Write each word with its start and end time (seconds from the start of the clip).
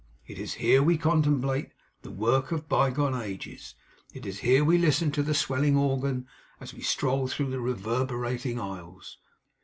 It 0.25 0.39
is 0.39 0.55
here 0.55 0.81
we 0.81 0.97
contemplate 0.97 1.69
the 2.01 2.09
work 2.09 2.51
of 2.51 2.67
bygone 2.67 3.13
ages. 3.13 3.75
It 4.15 4.25
is 4.25 4.39
here 4.39 4.63
we 4.65 4.79
listen 4.79 5.11
to 5.11 5.21
the 5.21 5.35
swelling 5.35 5.77
organ, 5.77 6.25
as 6.59 6.73
we 6.73 6.81
stroll 6.81 7.27
through 7.27 7.51
the 7.51 7.61
reverberating 7.61 8.59
aisles. 8.59 9.19